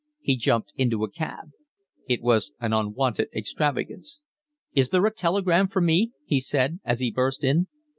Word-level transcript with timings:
He 0.19 0.35
jumped 0.35 0.73
into 0.77 1.03
a 1.03 1.11
cab. 1.11 1.51
It 2.09 2.23
was 2.23 2.53
an 2.59 2.73
unwonted 2.73 3.29
extravagance. 3.35 4.19
"Is 4.73 4.89
there 4.89 5.05
a 5.05 5.13
telegram 5.13 5.67
for 5.67 5.79
me?" 5.79 6.11
he 6.25 6.39
said, 6.39 6.79
as 6.83 7.01
he 7.01 7.11
burst 7.11 7.43
in. 7.43 7.67